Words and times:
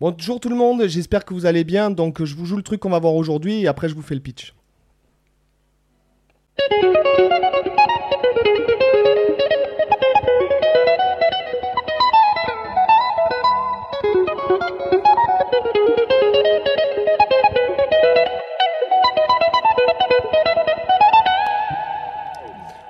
Bonjour 0.00 0.40
tout 0.40 0.48
le 0.48 0.56
monde, 0.56 0.86
j'espère 0.86 1.26
que 1.26 1.34
vous 1.34 1.44
allez 1.44 1.62
bien. 1.62 1.90
Donc 1.90 2.24
je 2.24 2.34
vous 2.34 2.46
joue 2.46 2.56
le 2.56 2.62
truc 2.62 2.80
qu'on 2.80 2.88
va 2.88 2.98
voir 2.98 3.14
aujourd'hui 3.14 3.60
et 3.60 3.66
après 3.68 3.86
je 3.86 3.94
vous 3.94 4.00
fais 4.00 4.14
le 4.14 4.22
pitch. 4.22 4.54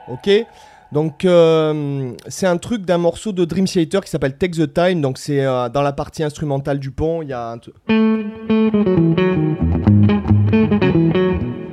Ok 0.07 0.31
donc 0.93 1.25
euh, 1.25 2.13
c'est 2.27 2.47
un 2.47 2.59
truc 2.59 2.85
d'un 2.85 2.99
morceau 2.99 3.33
de 3.33 3.45
Dream 3.45 3.67
Theater 3.67 4.03
qui 4.03 4.11
s'appelle 4.11 4.37
Take 4.37 4.59
the 4.59 4.73
Time. 4.73 5.01
Donc 5.01 5.19
c'est 5.19 5.45
euh, 5.45 5.69
dans 5.69 5.83
la 5.83 5.93
partie 5.93 6.23
instrumentale 6.23 6.79
du 6.79 6.91
pont, 6.91 7.23
il 7.23 7.29
y 7.29 7.33
a 7.33 7.53
un 7.53 7.61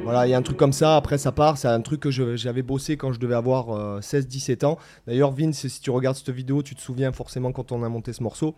voilà, 0.03 0.25
il 0.25 0.29
y 0.29 0.33
a 0.33 0.37
un 0.37 0.41
truc 0.41 0.57
comme 0.57 0.71
ça, 0.71 0.95
après 0.95 1.17
ça 1.17 1.31
part, 1.31 1.57
c'est 1.57 1.67
un 1.67 1.81
truc 1.81 1.99
que 1.99 2.11
j'avais 2.11 2.61
bossé 2.61 2.95
quand 2.95 3.11
je 3.11 3.19
devais 3.19 3.35
avoir 3.35 3.99
16-17 3.99 4.63
euh, 4.63 4.67
ans. 4.67 4.77
D'ailleurs 5.05 5.31
Vince, 5.31 5.67
si 5.67 5.81
tu 5.81 5.89
regardes 5.89 6.15
cette 6.15 6.29
vidéo, 6.29 6.63
tu 6.63 6.75
te 6.75 6.81
souviens 6.81 7.11
forcément 7.11 7.51
quand 7.51 7.71
on 7.71 7.83
a 7.83 7.89
monté 7.89 8.13
ce 8.13 8.23
morceau. 8.23 8.55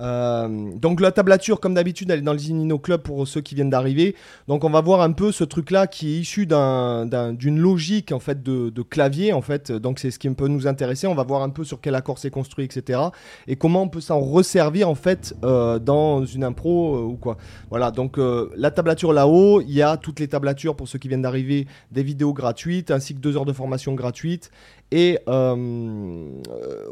Euh, 0.00 0.70
donc 0.74 1.00
la 1.00 1.12
tablature, 1.12 1.60
comme 1.60 1.74
d'habitude, 1.74 2.10
elle 2.10 2.20
est 2.20 2.22
dans 2.22 2.32
le 2.32 2.38
Zinino 2.38 2.78
Club 2.78 3.02
pour 3.02 3.26
ceux 3.26 3.40
qui 3.40 3.54
viennent 3.54 3.70
d'arriver. 3.70 4.14
Donc 4.48 4.64
on 4.64 4.70
va 4.70 4.80
voir 4.80 5.00
un 5.00 5.12
peu 5.12 5.32
ce 5.32 5.44
truc-là 5.44 5.86
qui 5.86 6.14
est 6.14 6.20
issu 6.20 6.46
d'une 6.46 7.58
logique 7.58 8.12
en 8.12 8.18
fait 8.18 8.42
de, 8.42 8.82
clavier 8.82 9.32
en 9.32 9.40
fait. 9.40 9.72
Donc 9.72 9.98
c'est 9.98 10.10
ce 10.10 10.18
qui 10.18 10.28
peut 10.30 10.48
nous 10.48 10.66
intéresser. 10.66 11.06
On 11.06 11.14
va 11.14 11.24
voir 11.24 11.42
un 11.42 11.50
peu 11.50 11.64
sur 11.64 11.80
quel 11.80 11.94
accord 11.94 12.18
c'est 12.18 12.30
construit, 12.30 12.64
etc. 12.64 13.00
Et 13.46 13.56
comment 13.56 13.82
on 13.82 13.88
peut 13.88 14.00
s'en 14.00 14.20
resservir 14.20 14.88
en 14.88 14.94
fait 14.94 15.34
euh, 15.44 15.78
dans 15.78 16.24
une 16.24 16.44
impro 16.44 16.96
euh, 16.96 17.00
ou 17.02 17.16
quoi. 17.16 17.36
Voilà. 17.70 17.90
Donc 17.90 18.18
la 18.56 18.70
tablature 18.70 19.12
là-haut, 19.12 19.60
il 19.60 19.72
y 19.72 19.82
a 19.82 19.96
toutes 19.96 20.20
les 20.20 20.28
tablatures 20.28 20.76
pour 20.76 20.88
ceux 20.88 20.98
qui 20.98 21.08
viennent 21.08 21.22
d'arriver, 21.22 21.66
des 21.90 22.02
vidéos 22.02 22.32
gratuites 22.32 22.90
ainsi 22.90 23.14
que 23.14 23.20
deux 23.20 23.36
heures 23.36 23.44
de 23.44 23.52
formation 23.52 23.94
gratuite 23.94 24.50
et 24.92 25.18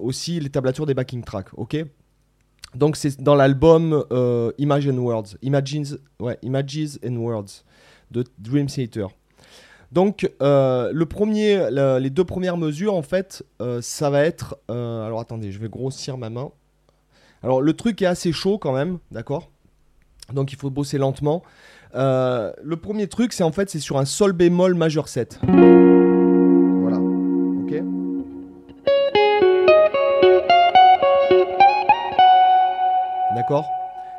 aussi 0.00 0.40
les 0.40 0.50
tablatures 0.50 0.86
des 0.86 0.94
backing 0.94 1.22
tracks. 1.22 1.48
Ok? 1.56 1.76
Donc 2.74 2.96
c'est 2.96 3.20
dans 3.20 3.34
l'album 3.34 4.04
euh, 4.12 4.52
Imagine 4.58 4.98
Words, 4.98 5.36
Images 5.42 6.98
and 7.06 7.16
Words 7.16 7.64
de 8.10 8.24
Dream 8.38 8.66
Theater. 8.66 9.08
Donc 9.92 10.28
euh, 10.42 10.92
les 10.92 12.10
deux 12.10 12.24
premières 12.24 12.56
mesures 12.56 12.94
en 12.94 13.02
fait, 13.02 13.44
euh, 13.60 13.80
ça 13.80 14.10
va 14.10 14.22
être, 14.24 14.58
alors 14.68 15.20
attendez, 15.20 15.52
je 15.52 15.58
vais 15.58 15.68
grossir 15.68 16.18
ma 16.18 16.30
main. 16.30 16.50
Alors 17.42 17.62
le 17.62 17.72
truc 17.74 18.02
est 18.02 18.06
assez 18.06 18.32
chaud 18.32 18.58
quand 18.58 18.72
même, 18.72 18.98
d'accord? 19.10 19.50
Donc 20.32 20.52
il 20.52 20.56
faut 20.56 20.70
bosser 20.70 20.98
lentement. 20.98 21.42
le 21.94 22.74
premier 22.74 23.06
truc, 23.06 23.32
c'est 23.32 23.44
en 23.44 23.52
fait, 23.52 23.70
c'est 23.70 23.80
sur 23.80 23.98
un 23.98 24.04
sol 24.04 24.32
bémol 24.32 24.74
majeur 24.74 25.08
7. 25.08 25.40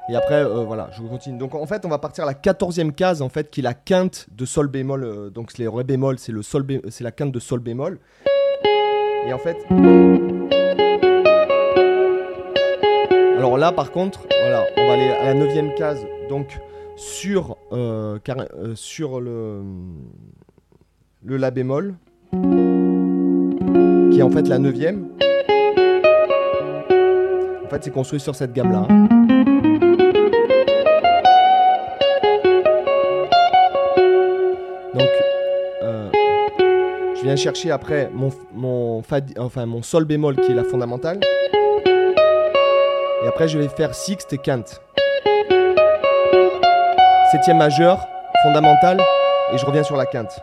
Et 0.08 0.16
après, 0.16 0.44
euh, 0.44 0.64
voilà, 0.64 0.90
je 0.92 1.02
continue. 1.02 1.38
Donc 1.38 1.56
en 1.56 1.66
fait, 1.66 1.84
on 1.86 1.90
va 1.90 1.98
partir 1.98 2.26
à 2.26 2.28
la 2.28 2.36
quatorzième 2.36 2.94
case, 2.94 3.22
en 3.22 3.30
fait, 3.30 3.50
qui 3.50 3.62
est 3.62 3.64
la 3.64 3.74
quinte 3.74 4.28
de 4.32 4.46
sol 4.46 4.68
bémol. 4.68 5.04
Euh, 5.04 5.30
donc 5.30 5.58
les 5.58 5.68
ré 5.68 5.84
bémol, 5.84 6.20
c'est 6.20 6.32
le 6.32 6.44
sol 6.44 6.66
c'est 6.90 7.04
la 7.04 7.12
quinte 7.12 7.32
de 7.32 7.40
sol 7.40 7.60
bémol. 7.60 8.00
Et 9.28 9.34
en 9.34 9.40
fait, 9.40 9.58
alors 13.36 13.58
là, 13.58 13.72
par 13.72 13.92
contre, 13.92 14.28
voilà, 14.30 14.64
on 14.78 14.88
va 14.88 14.94
aller 14.94 15.10
à 15.10 15.26
la 15.26 15.34
neuvième 15.34 15.74
case, 15.74 16.06
donc 16.30 16.60
sur 16.96 17.58
euh, 17.74 18.20
le 19.20 19.64
le 21.24 21.38
la 21.38 21.50
bémol, 21.50 21.96
qui 24.12 24.20
est 24.20 24.24
en 24.24 24.30
fait 24.30 24.48
la 24.48 24.60
neuvième. 24.60 25.10
En 27.66 27.68
fait, 27.68 27.84
c'est 27.84 27.92
construit 27.92 28.20
sur 28.20 28.36
cette 28.36 28.54
gamme-là. 28.54 28.82
Donc, 34.94 35.10
euh, 35.82 36.12
je 37.16 37.22
viens 37.24 37.36
chercher 37.36 37.72
après 37.72 38.12
mon, 38.14 38.30
mon, 38.54 39.02
enfin, 39.40 39.66
mon 39.66 39.82
sol 39.82 40.06
bémol 40.06 40.36
qui 40.36 40.52
est 40.52 40.56
la 40.56 40.64
fondamentale. 40.64 41.20
Et 43.24 43.28
après, 43.28 43.48
je 43.48 43.58
vais 43.58 43.68
faire 43.68 43.96
sixte 43.96 44.32
et 44.34 44.38
quinte. 44.38 44.80
Septième 47.32 47.58
majeur, 47.58 48.08
fondamentale, 48.44 49.02
et 49.52 49.58
je 49.58 49.66
reviens 49.66 49.82
sur 49.84 49.98
la 49.98 50.06
quinte. 50.06 50.40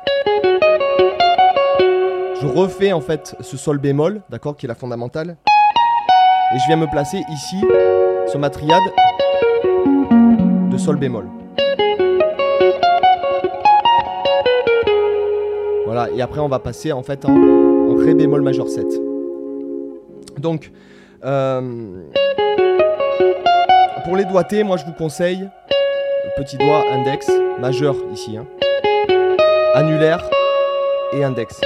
Je 2.40 2.48
refais 2.48 2.92
en 2.92 3.00
fait 3.00 3.36
ce 3.38 3.56
sol 3.56 3.78
bémol, 3.78 4.22
d'accord, 4.28 4.56
qui 4.56 4.66
est 4.66 4.68
la 4.68 4.74
fondamentale. 4.74 5.36
Et 6.54 6.58
je 6.58 6.66
viens 6.66 6.76
me 6.76 6.86
placer 6.86 7.22
ici, 7.30 7.60
sur 8.26 8.38
ma 8.38 8.50
triade 8.50 8.82
de 10.70 10.76
Sol 10.76 10.96
bémol. 10.96 11.26
Voilà, 15.86 16.08
et 16.14 16.20
après 16.20 16.40
on 16.40 16.48
va 16.48 16.58
passer 16.58 16.92
en 16.92 17.02
fait 17.02 17.24
en, 17.24 17.34
Ré 17.96 18.14
bémol 18.14 18.40
majeur 18.42 18.68
7. 18.68 18.86
Donc, 20.38 20.72
euh, 21.24 22.02
pour 24.04 24.16
les 24.16 24.24
doigtés, 24.24 24.64
moi 24.64 24.76
je 24.76 24.84
vous 24.84 24.92
conseille 24.92 25.48
petit 26.36 26.56
doigt, 26.56 26.84
index, 26.90 27.30
majeur 27.60 27.94
ici, 28.12 28.36
hein. 28.36 28.46
annulaire 29.74 30.28
et 31.12 31.22
index. 31.22 31.60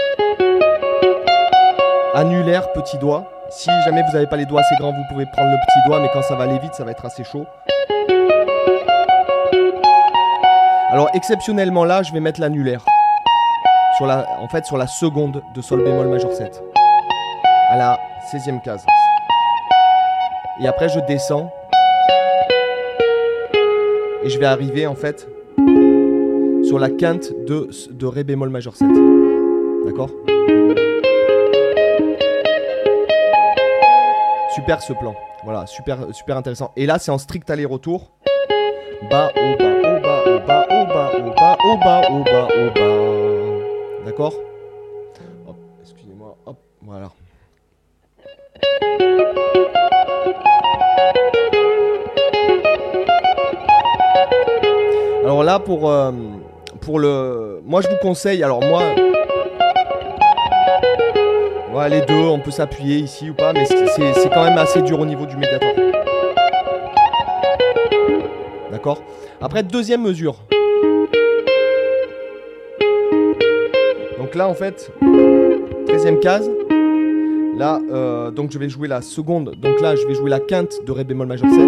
Annulaire, 2.14 2.72
petit 2.72 2.98
doigt, 2.98 3.30
si 3.50 3.70
jamais 3.84 4.02
vous 4.02 4.12
n'avez 4.12 4.26
pas 4.26 4.36
les 4.36 4.46
doigts 4.46 4.60
assez 4.60 4.74
grands, 4.80 4.92
vous 4.92 5.04
pouvez 5.10 5.26
prendre 5.26 5.50
le 5.50 5.56
petit 5.56 5.88
doigt, 5.88 6.00
mais 6.00 6.08
quand 6.12 6.22
ça 6.22 6.34
va 6.34 6.44
aller 6.44 6.58
vite, 6.58 6.74
ça 6.74 6.84
va 6.84 6.90
être 6.90 7.04
assez 7.04 7.24
chaud. 7.24 7.46
Alors 10.90 11.10
exceptionnellement 11.14 11.84
là, 11.84 12.02
je 12.02 12.12
vais 12.12 12.20
mettre 12.20 12.40
l'annulaire. 12.40 12.84
La, 14.00 14.26
en 14.40 14.48
fait, 14.48 14.66
sur 14.66 14.76
la 14.76 14.86
seconde 14.86 15.42
de 15.54 15.62
Sol 15.62 15.82
bémol 15.82 16.08
majeur 16.08 16.30
7. 16.30 16.62
À 17.70 17.76
la 17.76 17.98
16e 18.30 18.62
case. 18.62 18.84
Et 20.60 20.68
après, 20.68 20.90
je 20.90 21.00
descends. 21.00 21.50
Et 24.22 24.28
je 24.28 24.38
vais 24.38 24.46
arriver 24.46 24.86
en 24.86 24.94
fait 24.94 25.26
sur 26.64 26.78
la 26.78 26.90
quinte 26.90 27.32
de, 27.46 27.70
de 27.90 28.06
Ré 28.06 28.22
bémol 28.22 28.50
majeur 28.50 28.76
7. 28.76 28.86
D'accord? 29.86 30.10
Super 34.56 34.80
ce 34.80 34.94
plan. 34.94 35.14
Voilà, 35.44 35.66
super, 35.66 35.98
super 36.12 36.38
intéressant. 36.38 36.72
Et 36.76 36.86
là, 36.86 36.98
c'est 36.98 37.10
en 37.10 37.18
strict 37.18 37.50
aller-retour. 37.50 38.12
Bas, 39.10 39.30
au 39.36 39.56
bas, 39.58 39.74
au 39.76 40.00
bas, 40.00 40.22
au 40.24 40.40
bas, 40.46 40.66
au 40.70 40.86
bas, 40.86 41.10
au 41.12 41.26
bas, 41.34 41.56
au 41.62 41.76
bas, 41.76 42.00
au 42.08 42.22
bas, 42.24 42.48
au 42.56 42.70
bas. 42.70 44.04
D'accord? 44.06 44.32
Hop, 45.46 45.56
excusez-moi. 45.82 46.38
Hop, 46.46 46.56
voilà. 46.80 47.10
Alors 55.22 55.44
là, 55.44 55.58
pour, 55.58 55.90
euh, 55.90 56.12
pour 56.80 56.98
le... 56.98 57.60
Moi, 57.66 57.82
je 57.82 57.88
vous 57.88 57.98
conseille... 58.00 58.42
Alors 58.42 58.62
moi 58.64 58.84
les 61.84 62.00
deux, 62.00 62.14
on 62.14 62.38
peut 62.38 62.50
s'appuyer 62.50 62.96
ici 62.96 63.30
ou 63.30 63.34
pas, 63.34 63.52
mais 63.52 63.66
c'est 63.66 64.30
quand 64.32 64.44
même 64.44 64.58
assez 64.58 64.80
dur 64.82 64.98
au 64.98 65.06
niveau 65.06 65.26
du 65.26 65.36
médiator. 65.36 65.68
D'accord? 68.72 69.02
Après, 69.40 69.62
deuxième 69.62 70.02
mesure. 70.02 70.36
Donc 74.18 74.34
là, 74.34 74.48
en 74.48 74.54
fait, 74.54 74.90
13e 75.02 76.18
case. 76.18 76.50
Là, 77.58 77.80
euh, 77.90 78.30
donc 78.30 78.50
je 78.52 78.58
vais 78.58 78.68
jouer 78.68 78.88
la 78.88 79.02
seconde. 79.02 79.54
Donc 79.56 79.80
là, 79.80 79.96
je 79.96 80.06
vais 80.06 80.14
jouer 80.14 80.30
la 80.30 80.40
quinte 80.40 80.84
de 80.84 80.92
Ré 80.92 81.04
bémol 81.04 81.26
majeur 81.26 81.48
7. 81.48 81.58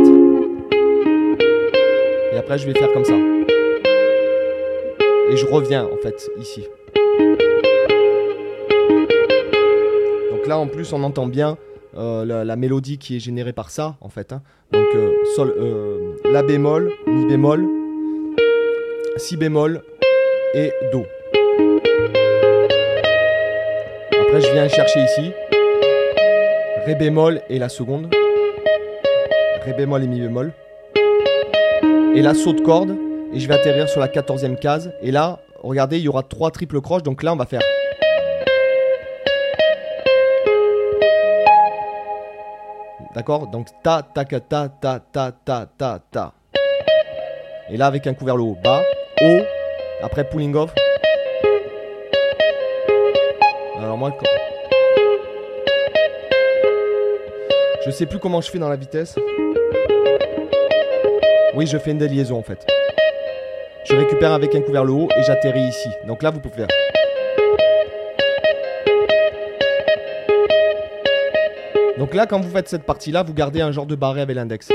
Et 2.32 2.36
après, 2.36 2.58
je 2.58 2.66
vais 2.66 2.74
faire 2.78 2.92
comme 2.92 3.04
ça. 3.04 3.14
Et 5.30 5.36
je 5.36 5.46
reviens, 5.46 5.84
en 5.84 5.96
fait, 6.02 6.30
ici. 6.40 6.66
Là, 10.48 10.58
en 10.58 10.66
plus, 10.66 10.92
on 10.92 11.02
entend 11.04 11.26
bien 11.26 11.56
euh, 11.96 12.24
la, 12.24 12.56
mélodie 12.56 12.98
qui 12.98 13.16
est 13.16 13.20
générée 13.20 13.52
par 13.52 13.70
ça, 13.70 13.96
en 14.00 14.08
fait. 14.08 14.32
Hein. 14.32 14.42
Donc, 14.72 14.86
euh, 14.94 15.12
sol, 15.36 15.54
euh, 15.56 16.14
La 16.32 16.42
bémol, 16.42 16.90
Mi 17.06 17.26
bémol, 17.26 17.66
Si 19.16 19.36
bémol 19.36 19.82
et 20.54 20.72
Do. 20.92 21.04
Après, 24.20 24.40
je 24.40 24.52
viens 24.52 24.68
chercher 24.68 25.00
ici 25.00 25.32
Ré 26.84 26.94
bémol 26.94 27.42
et 27.48 27.58
la 27.58 27.68
seconde. 27.68 28.12
Ré 29.64 29.72
bémol 29.74 30.02
et 30.02 30.06
Mi 30.06 30.20
bémol. 30.20 30.52
Et 32.14 32.22
là, 32.22 32.34
saut 32.34 32.54
de 32.54 32.60
corde. 32.60 32.96
Et 33.34 33.40
je 33.40 33.46
vais 33.46 33.54
atterrir 33.54 33.88
sur 33.88 34.00
la 34.00 34.08
14e 34.08 34.58
case. 34.58 34.92
Et 35.02 35.10
là, 35.10 35.40
regardez, 35.62 35.98
il 35.98 36.04
y 36.04 36.08
aura 36.08 36.22
trois 36.22 36.50
triples 36.50 36.80
croches. 36.80 37.02
Donc 37.02 37.22
là, 37.22 37.32
on 37.34 37.36
va 37.36 37.44
faire. 37.44 37.60
D'accord 43.14 43.46
Donc 43.48 43.66
ta, 43.82 44.02
ta, 44.02 44.24
ta, 44.24 44.40
ta, 44.40 44.68
ta, 44.68 45.32
ta, 45.44 45.66
ta, 45.78 45.98
ta. 46.10 46.32
Et 47.70 47.76
là, 47.76 47.86
avec 47.86 48.06
un 48.06 48.14
couvert 48.14 48.36
le 48.36 48.42
haut. 48.42 48.56
Bas, 48.62 48.82
haut. 49.22 49.42
Après, 50.02 50.24
pulling 50.28 50.54
off. 50.54 50.72
Alors 53.78 53.96
moi, 53.96 54.10
quand- 54.18 54.26
je 57.84 57.90
sais 57.90 58.06
plus 58.06 58.18
comment 58.18 58.40
je 58.40 58.50
fais 58.50 58.58
dans 58.58 58.68
la 58.68 58.76
vitesse. 58.76 59.16
Oui, 61.54 61.66
je 61.66 61.78
fais 61.78 61.90
une 61.92 61.98
déliaison 61.98 62.38
en 62.38 62.42
fait. 62.42 62.66
Je 63.84 63.94
récupère 63.96 64.32
avec 64.32 64.54
un 64.54 64.60
couvert 64.60 64.84
le 64.84 64.92
haut 64.92 65.08
et 65.18 65.22
j'atterris 65.22 65.62
ici. 65.68 65.88
Donc 66.06 66.22
là, 66.22 66.30
vous 66.30 66.40
pouvez 66.40 66.54
faire. 66.66 66.87
Donc 72.08 72.14
là, 72.14 72.26
quand 72.26 72.40
vous 72.40 72.48
faites 72.48 72.70
cette 72.70 72.84
partie-là, 72.84 73.22
vous 73.22 73.34
gardez 73.34 73.60
un 73.60 73.70
genre 73.70 73.84
de 73.84 73.94
barré 73.94 74.22
avec 74.22 74.34
l'index. 74.34 74.70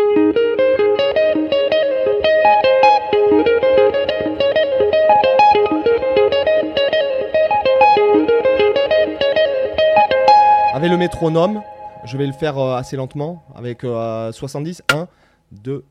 Avec 10.76 10.92
le 10.92 10.98
métronome, 10.98 11.64
je 12.06 12.18
vais 12.20 12.28
le 12.28 12.34
faire 12.34 12.60
euh, 12.60 12.76
assez 12.76 12.98
lentement, 12.98 13.44
avec 13.56 13.84
euh, 13.84 14.32
70. 14.32 14.84
1, 14.94 15.08
2. 15.54 15.84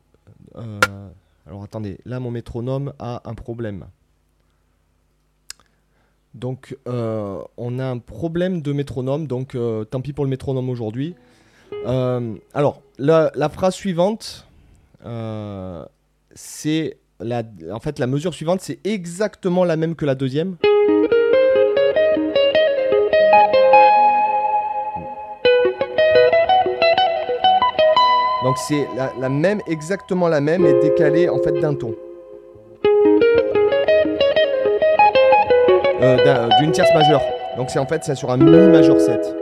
euh, 0.54 0.78
alors 1.48 1.64
attendez, 1.64 1.98
là 2.04 2.20
mon 2.20 2.30
métronome 2.30 2.92
a 3.00 3.20
un 3.24 3.34
problème. 3.34 3.86
Donc 6.34 6.76
euh, 6.86 7.42
on 7.56 7.80
a 7.80 7.84
un 7.84 7.98
problème 7.98 8.62
de 8.62 8.72
métronome, 8.72 9.26
donc 9.26 9.56
euh, 9.56 9.82
tant 9.82 10.00
pis 10.00 10.12
pour 10.12 10.24
le 10.24 10.30
métronome 10.30 10.70
aujourd'hui. 10.70 11.16
Euh, 11.86 12.34
alors 12.54 12.82
la, 12.98 13.30
phrase 13.48 13.74
suivante, 13.74 14.46
euh, 15.04 15.84
c'est 16.34 16.98
la, 17.20 17.42
en 17.72 17.80
fait 17.80 17.98
la 17.98 18.06
mesure 18.06 18.34
suivante, 18.34 18.60
c'est 18.60 18.78
exactement 18.84 19.64
la 19.64 19.76
même 19.76 19.94
que 19.96 20.04
la 20.04 20.14
deuxième. 20.14 20.56
Donc 28.44 28.58
c'est 28.58 28.88
la, 29.20 29.28
même, 29.28 29.60
exactement 29.68 30.26
la 30.28 30.40
même, 30.40 30.66
et 30.66 30.74
décalée 30.80 31.28
en 31.28 31.38
fait 31.38 31.52
d'un 31.52 31.74
ton. 31.74 31.94
Euh, 36.02 36.16
d'un- 36.24 36.48
D'une 36.58 36.72
tierce 36.72 36.92
majeure. 36.92 37.22
Donc 37.56 37.70
c'est 37.70 37.78
en 37.78 37.86
fait 37.86 38.02
c'est 38.02 38.16
sur 38.16 38.30
un 38.30 38.36
mi 38.36 38.50
majeur 38.50 39.00
7. 39.00 39.36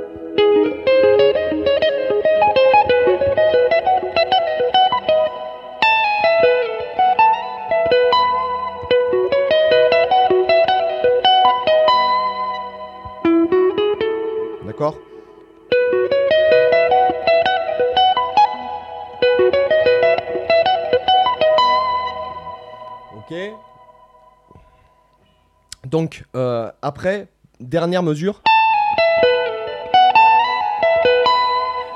Donc, 25.90 26.22
euh, 26.36 26.70
après, 26.82 27.26
dernière 27.58 28.04
mesure. 28.04 28.40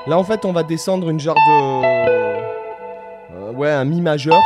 Là, 0.05 0.17
en 0.17 0.23
fait, 0.25 0.43
on 0.43 0.51
va 0.51 0.63
descendre 0.63 1.09
une 1.09 1.19
genre 1.19 1.35
de. 1.35 1.85
euh, 3.33 3.51
ouais, 3.53 3.71
un 3.71 3.85
Mi 3.85 4.01
majeur. 4.01 4.41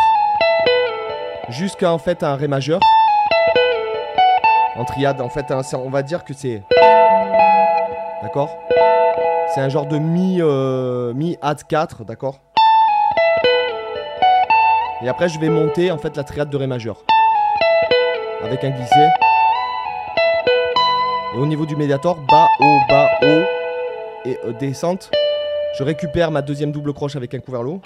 Jusqu'à, 1.50 1.92
en 1.92 1.98
fait, 1.98 2.22
un 2.22 2.36
Ré 2.36 2.48
majeur. 2.48 2.80
En 4.76 4.86
triade, 4.86 5.20
en 5.20 5.30
fait, 5.30 5.46
c'est- 5.64 5.76
on 5.76 5.90
va 5.90 6.04
dire 6.04 6.24
que 6.24 6.36
c'est. 6.36 6.62
D'accord? 8.22 8.56
C'est 9.56 9.62
un 9.62 9.70
genre 9.70 9.88
de 9.88 9.98
Mi, 9.98 10.38
euh, 10.42 11.12
mi 11.16 11.38
Add 11.42 11.64
4, 11.68 12.04
d'accord? 12.06 12.40
Et 15.02 15.10
après, 15.10 15.28
je 15.28 15.40
vais 15.40 15.50
monter, 15.50 15.90
en 15.90 15.98
fait, 15.98 16.16
la 16.16 16.24
triade 16.24 16.52
de 16.52 16.58
Ré 16.58 16.68
majeur. 16.68 17.04
Avec 18.44 18.64
un 18.64 18.70
glissé. 18.70 19.08
Au 21.40 21.46
niveau 21.46 21.66
du 21.66 21.78
médiator, 21.78 22.18
bas, 22.28 22.50
haut, 22.60 22.80
bas, 22.90 23.08
haut 23.22 23.44
et 24.26 24.38
euh, 24.44 24.52
descente. 24.60 25.10
Je 25.78 25.84
récupère 25.86 26.32
ma 26.32 26.42
deuxième 26.42 26.74
double 26.74 26.92
croche 26.92 27.16
avec 27.16 27.34
un 27.34 27.40
lot. 27.62 27.82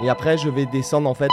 Et 0.00 0.08
après, 0.08 0.38
je 0.38 0.48
vais 0.48 0.64
descendre 0.66 1.10
en 1.10 1.14
fait 1.14 1.30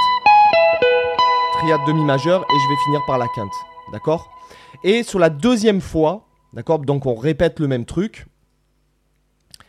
triade 1.59 1.81
demi 1.85 2.03
majeur 2.03 2.41
et 2.41 2.59
je 2.63 2.69
vais 2.69 2.77
finir 2.85 3.01
par 3.05 3.19
la 3.19 3.27
quinte. 3.35 3.53
D'accord? 3.91 4.27
Et 4.83 5.03
sur 5.03 5.19
la 5.19 5.29
deuxième 5.29 5.81
fois, 5.81 6.25
d'accord? 6.51 6.79
Donc 6.79 7.05
on 7.05 7.13
répète 7.13 7.59
le 7.59 7.67
même 7.67 7.85
truc. 7.85 8.25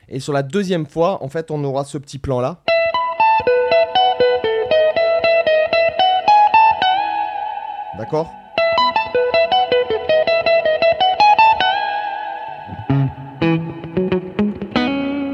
Et 0.09 0.19
sur 0.19 0.33
la 0.33 0.43
deuxième 0.43 0.87
fois, 0.87 1.23
en 1.23 1.29
fait, 1.29 1.51
on 1.51 1.63
aura 1.63 1.85
ce 1.85 1.99
petit 1.99 2.19
plan 2.19 2.41
là. 2.41 2.63
D'accord 7.99 8.33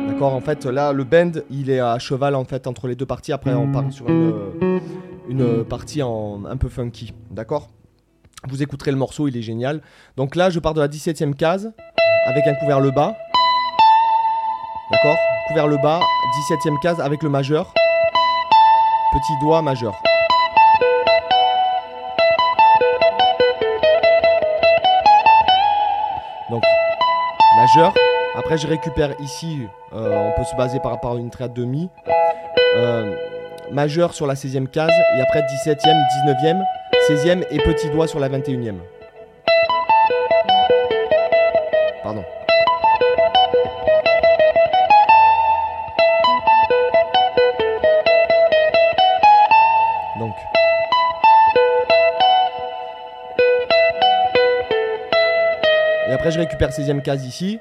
D'accord, 0.08 0.32
en 0.32 0.40
fait, 0.40 0.64
là, 0.64 0.92
le 0.92 1.04
bend, 1.04 1.42
il 1.50 1.68
est 1.70 1.80
à 1.80 1.98
cheval 1.98 2.34
en 2.34 2.44
fait 2.44 2.66
entre 2.66 2.88
les 2.88 2.94
deux 2.94 3.04
parties. 3.04 3.32
Après, 3.32 3.52
on 3.52 3.70
part 3.70 3.92
sur 3.92 4.08
une, 4.08 4.32
euh, 4.32 4.80
une 5.28 5.64
partie 5.64 6.02
en, 6.02 6.44
un 6.46 6.56
peu 6.56 6.68
funky. 6.70 7.12
D'accord 7.30 7.68
Vous 8.48 8.62
écouterez 8.62 8.92
le 8.92 8.96
morceau, 8.96 9.28
il 9.28 9.36
est 9.36 9.42
génial. 9.42 9.82
Donc 10.16 10.34
là, 10.34 10.48
je 10.48 10.58
pars 10.58 10.72
de 10.72 10.80
la 10.80 10.88
17ème 10.88 11.34
case 11.34 11.72
avec 12.26 12.46
un 12.46 12.54
couvert 12.54 12.80
le 12.80 12.90
bas. 12.90 13.14
D'accord 14.90 15.16
Couvert 15.48 15.66
le 15.68 15.76
bas, 15.76 16.00
17ème 16.50 16.80
case 16.80 17.00
avec 17.00 17.22
le 17.22 17.28
majeur. 17.28 17.74
Petit 19.12 19.38
doigt 19.42 19.60
majeur. 19.60 20.00
Après, 28.36 28.56
je 28.56 28.66
récupère 28.66 29.10
ici, 29.20 29.58
euh, 29.92 30.16
on 30.16 30.32
peut 30.36 30.44
se 30.44 30.56
baser 30.56 30.78
par 30.80 30.92
rapport 30.92 31.12
à 31.12 31.16
une 31.16 31.30
triade 31.30 31.54
de 31.54 31.64
mi. 31.64 31.90
Euh, 32.76 33.14
majeur 33.72 34.14
sur 34.14 34.26
la 34.26 34.34
16e 34.34 34.68
case, 34.68 34.92
et 35.16 35.20
après 35.20 35.40
17e, 35.40 35.76
19e, 36.26 36.62
16e 37.08 37.44
et 37.50 37.58
petit 37.58 37.90
doigt 37.90 38.06
sur 38.06 38.20
la 38.20 38.28
21e. 38.28 38.76
Après, 56.24 56.32
je 56.32 56.40
récupère 56.40 56.70
16e 56.70 57.02
case 57.02 57.26
ici. 57.26 57.58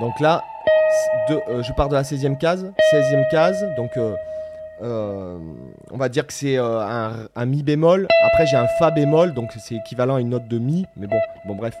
Donc 0.00 0.20
là, 0.20 0.44
euh, 1.30 1.62
je 1.62 1.72
pars 1.72 1.88
de 1.88 1.94
la 1.94 2.02
16e 2.02 2.36
case, 2.36 2.70
16e 2.92 3.26
case, 3.30 3.64
donc 3.74 3.96
euh, 3.96 4.14
euh, 4.82 5.38
on 5.90 5.96
va 5.96 6.10
dire 6.10 6.26
que 6.26 6.34
c'est 6.34 6.58
un, 6.58 7.28
un 7.34 7.46
mi 7.46 7.62
bémol. 7.62 8.06
Après, 8.22 8.44
j'ai 8.44 8.58
un 8.58 8.66
fa 8.78 8.90
bémol, 8.90 9.32
donc 9.32 9.50
c'est 9.58 9.76
équivalent 9.76 10.16
à 10.16 10.20
une 10.20 10.28
note 10.28 10.46
de 10.46 10.58
mi, 10.58 10.84
mais 10.94 11.06
bon, 11.06 11.16
bon 11.46 11.54
bref. 11.54 11.74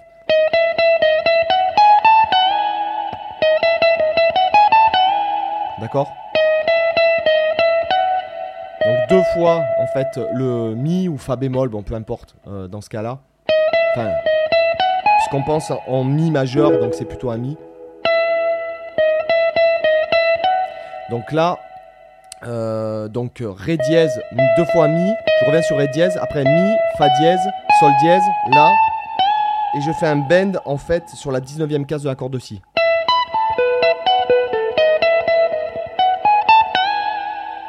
D'accord? 5.82 6.10
Donc 8.86 8.96
deux 9.10 9.22
fois, 9.34 9.62
en 9.78 9.86
fait, 9.88 10.18
le 10.32 10.74
mi 10.74 11.10
ou 11.10 11.18
fa 11.18 11.36
bémol, 11.36 11.68
bon, 11.68 11.82
peu 11.82 11.94
importe, 11.94 12.36
dans 12.46 12.80
ce 12.80 12.88
cas-là. 12.88 13.18
Enfin, 13.96 14.12
qu'on 15.30 15.42
pense 15.42 15.72
en 15.86 16.04
mi 16.04 16.30
majeur, 16.30 16.78
donc 16.80 16.92
c'est 16.92 17.06
plutôt 17.06 17.30
un 17.30 17.38
mi. 17.38 17.56
Donc 21.08 21.32
là, 21.32 21.58
euh, 22.42 23.08
donc 23.08 23.42
ré 23.42 23.78
dièse, 23.78 24.20
deux 24.58 24.64
fois 24.66 24.88
mi, 24.88 25.10
je 25.40 25.46
reviens 25.46 25.62
sur 25.62 25.78
ré 25.78 25.88
dièse, 25.88 26.18
après 26.20 26.44
mi, 26.44 26.70
fa 26.98 27.08
dièse, 27.20 27.40
sol 27.80 27.90
dièse, 28.02 28.22
là, 28.50 28.70
et 29.78 29.80
je 29.80 29.90
fais 29.92 30.08
un 30.08 30.16
bend 30.16 30.60
en 30.66 30.76
fait 30.76 31.08
sur 31.14 31.32
la 31.32 31.40
19e 31.40 31.86
case 31.86 32.02
de 32.02 32.08
la 32.08 32.16
corde 32.16 32.38
si. 32.38 32.60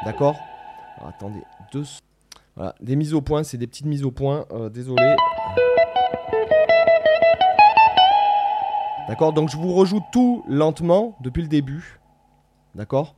D'accord? 0.04 0.36
Attendez, 1.08 1.42
deux... 1.72 1.84
Voilà, 2.54 2.74
des 2.82 2.96
mises 2.96 3.14
au 3.14 3.22
point, 3.22 3.44
c'est 3.44 3.56
des 3.56 3.66
petites 3.66 3.86
mises 3.86 4.04
au 4.04 4.10
point, 4.10 4.44
euh, 4.52 4.68
désolé. 4.68 5.16
D'accord. 9.08 9.32
Donc 9.32 9.48
je 9.48 9.56
vous 9.56 9.72
rejoue 9.72 10.00
tout 10.12 10.44
lentement 10.46 11.16
depuis 11.20 11.42
le 11.42 11.48
début. 11.48 11.98
D'accord 12.74 13.14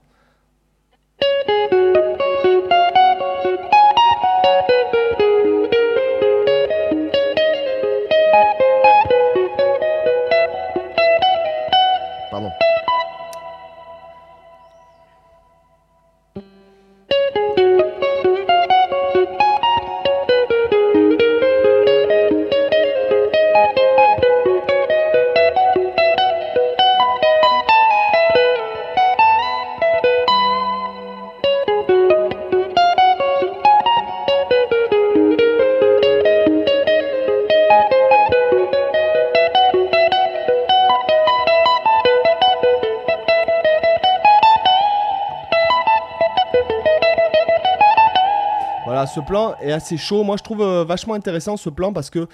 ce 49.15 49.21
plan 49.21 49.55
est 49.61 49.73
assez 49.73 49.97
chaud. 49.97 50.23
Moi, 50.23 50.37
je 50.37 50.43
trouve 50.43 50.63
euh, 50.63 50.85
vachement 50.85 51.15
intéressant 51.15 51.57
ce 51.57 51.69
plan 51.69 51.93
parce 51.93 52.11
que, 52.11 52.27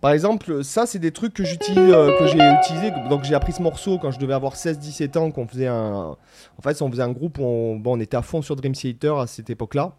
par 0.00 0.10
exemple, 0.10 0.64
ça, 0.64 0.86
c'est 0.86 0.98
des 0.98 1.12
trucs 1.12 1.34
que 1.34 1.44
j'utilise, 1.44 1.78
euh, 1.78 2.18
que 2.18 2.26
j'ai 2.26 2.38
utilisé. 2.38 2.92
Donc, 3.08 3.24
j'ai 3.24 3.34
appris 3.34 3.52
ce 3.52 3.62
morceau 3.62 3.98
quand 3.98 4.10
je 4.10 4.18
devais 4.18 4.34
avoir 4.34 4.54
16-17 4.54 5.18
ans, 5.18 5.30
qu'on 5.30 5.46
faisait 5.46 5.68
un. 5.68 6.16
En 6.58 6.62
fait, 6.62 6.80
on 6.82 6.90
faisait 6.90 7.02
un 7.02 7.12
groupe 7.12 7.38
où 7.38 7.44
on, 7.44 7.76
bon, 7.76 7.96
on 7.96 8.00
était 8.00 8.16
à 8.16 8.22
fond 8.22 8.42
sur 8.42 8.56
Dream 8.56 8.72
Theater 8.72 9.18
à 9.18 9.26
cette 9.26 9.50
époque-là. 9.50 9.92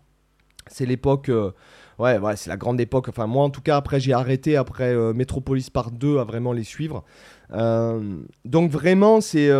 C'est 0.68 0.86
l'époque. 0.86 1.30
Euh, 1.30 1.51
ouais, 2.00 2.18
ouais 2.18 2.36
c'est 2.36 2.50
la 2.50 2.58
grande 2.58 2.80
époque. 2.82 3.08
Enfin, 3.10 3.27
moi, 3.27 3.44
en 3.44 3.50
tout 3.50 3.62
cas, 3.62 3.77
après, 3.77 4.00
j'ai 4.00 4.13
arrêté 4.13 4.58
après 4.58 4.96
Metropolis 5.13 5.70
Part 5.70 5.92
2 5.92 6.20
à 6.20 6.24
vraiment 6.24 6.54
les 6.54 6.63
suivre. 6.63 7.04
donc 7.51 8.72
vraiment, 8.72 9.22
c'est 9.22 9.51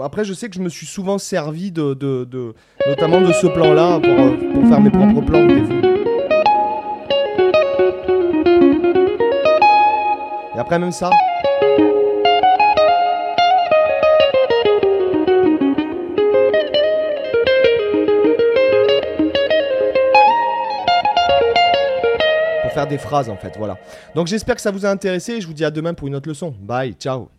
après 0.00 0.24
je 0.24 0.32
sais 0.32 0.48
que 0.48 0.54
je 0.54 0.62
me 0.62 0.70
suis 0.70 0.86
souvent 0.86 1.18
servi 1.18 1.70
de, 1.70 2.54
notamment 2.86 3.20
de 3.20 3.32
ce 3.32 3.46
plan-là 3.46 4.00
pour, 4.00 4.68
faire 4.68 4.80
mes 4.80 4.90
propres 4.90 5.20
plans. 5.20 5.48
Et 5.48 5.83
même 10.78 10.92
ça. 10.92 11.10
Pour 22.62 22.72
faire 22.72 22.86
des 22.86 22.98
phrases 22.98 23.28
en 23.28 23.36
fait, 23.36 23.56
voilà. 23.56 23.78
Donc 24.14 24.26
j'espère 24.26 24.54
que 24.54 24.60
ça 24.60 24.70
vous 24.70 24.84
a 24.86 24.88
intéressé. 24.88 25.40
Je 25.40 25.46
vous 25.46 25.52
dis 25.52 25.64
à 25.64 25.70
demain 25.70 25.94
pour 25.94 26.08
une 26.08 26.16
autre 26.16 26.28
leçon. 26.28 26.54
Bye, 26.60 26.94
ciao. 26.94 27.33